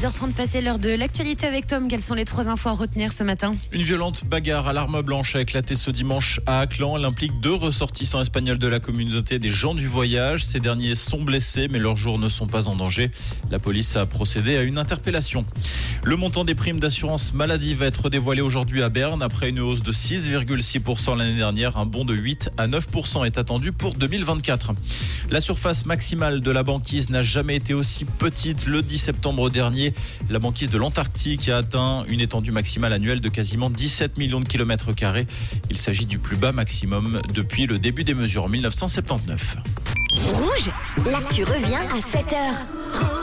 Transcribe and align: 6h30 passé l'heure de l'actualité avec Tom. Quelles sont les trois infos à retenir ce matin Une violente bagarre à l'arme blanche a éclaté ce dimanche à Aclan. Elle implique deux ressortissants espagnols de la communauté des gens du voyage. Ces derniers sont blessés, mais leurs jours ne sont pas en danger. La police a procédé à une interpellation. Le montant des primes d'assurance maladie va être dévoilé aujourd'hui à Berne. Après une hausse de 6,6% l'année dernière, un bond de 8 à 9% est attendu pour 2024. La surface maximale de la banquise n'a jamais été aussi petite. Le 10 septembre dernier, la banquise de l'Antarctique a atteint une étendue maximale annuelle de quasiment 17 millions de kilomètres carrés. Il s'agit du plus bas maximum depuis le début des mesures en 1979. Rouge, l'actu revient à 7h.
6h30 0.00 0.32
passé 0.32 0.62
l'heure 0.62 0.78
de 0.78 0.88
l'actualité 0.88 1.46
avec 1.46 1.66
Tom. 1.66 1.86
Quelles 1.86 2.00
sont 2.00 2.14
les 2.14 2.24
trois 2.24 2.48
infos 2.48 2.70
à 2.70 2.72
retenir 2.72 3.12
ce 3.12 3.22
matin 3.22 3.54
Une 3.70 3.82
violente 3.82 4.24
bagarre 4.24 4.66
à 4.66 4.72
l'arme 4.72 5.02
blanche 5.02 5.36
a 5.36 5.42
éclaté 5.42 5.74
ce 5.74 5.90
dimanche 5.90 6.40
à 6.46 6.60
Aclan. 6.60 6.96
Elle 6.96 7.04
implique 7.04 7.38
deux 7.40 7.52
ressortissants 7.52 8.22
espagnols 8.22 8.56
de 8.56 8.66
la 8.66 8.80
communauté 8.80 9.38
des 9.38 9.50
gens 9.50 9.74
du 9.74 9.86
voyage. 9.86 10.42
Ces 10.42 10.58
derniers 10.58 10.94
sont 10.94 11.20
blessés, 11.20 11.68
mais 11.68 11.78
leurs 11.78 11.96
jours 11.96 12.18
ne 12.18 12.30
sont 12.30 12.46
pas 12.46 12.66
en 12.66 12.76
danger. 12.76 13.10
La 13.50 13.58
police 13.58 13.94
a 13.94 14.06
procédé 14.06 14.56
à 14.56 14.62
une 14.62 14.78
interpellation. 14.78 15.44
Le 16.02 16.16
montant 16.16 16.44
des 16.44 16.54
primes 16.54 16.80
d'assurance 16.80 17.34
maladie 17.34 17.74
va 17.74 17.84
être 17.84 18.08
dévoilé 18.08 18.40
aujourd'hui 18.40 18.82
à 18.82 18.88
Berne. 18.88 19.22
Après 19.22 19.50
une 19.50 19.60
hausse 19.60 19.82
de 19.82 19.92
6,6% 19.92 21.18
l'année 21.18 21.36
dernière, 21.36 21.76
un 21.76 21.84
bond 21.84 22.06
de 22.06 22.14
8 22.14 22.52
à 22.56 22.68
9% 22.68 23.26
est 23.26 23.36
attendu 23.36 23.72
pour 23.72 23.92
2024. 23.92 24.72
La 25.30 25.42
surface 25.42 25.84
maximale 25.84 26.40
de 26.40 26.50
la 26.50 26.62
banquise 26.62 27.10
n'a 27.10 27.20
jamais 27.20 27.56
été 27.56 27.74
aussi 27.74 28.06
petite. 28.06 28.64
Le 28.64 28.80
10 28.80 28.96
septembre 28.96 29.50
dernier, 29.50 29.89
la 30.28 30.38
banquise 30.38 30.70
de 30.70 30.78
l'Antarctique 30.78 31.48
a 31.48 31.58
atteint 31.58 32.04
une 32.08 32.20
étendue 32.20 32.52
maximale 32.52 32.92
annuelle 32.92 33.20
de 33.20 33.28
quasiment 33.28 33.70
17 33.70 34.18
millions 34.18 34.40
de 34.40 34.48
kilomètres 34.48 34.92
carrés. 34.92 35.26
Il 35.70 35.76
s'agit 35.76 36.06
du 36.06 36.18
plus 36.18 36.36
bas 36.36 36.52
maximum 36.52 37.20
depuis 37.34 37.66
le 37.66 37.78
début 37.78 38.04
des 38.04 38.14
mesures 38.14 38.44
en 38.44 38.48
1979. 38.48 39.56
Rouge, 40.12 40.70
l'actu 41.10 41.44
revient 41.44 41.74
à 41.74 41.98
7h. 41.98 43.19